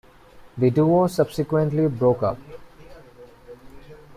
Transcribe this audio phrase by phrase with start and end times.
[0.57, 2.39] The duo subsequently broke up.